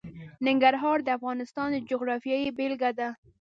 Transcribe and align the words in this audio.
ننګرهار 0.47 0.97
د 1.03 1.07
افغانستان 1.17 1.67
د 1.73 1.77
جغرافیې 1.89 2.53
بېلګه 2.57 2.91
ده. 2.99 3.07